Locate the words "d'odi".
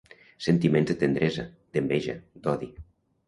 2.47-2.71